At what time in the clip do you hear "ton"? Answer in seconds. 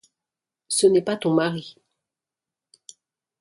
1.15-1.31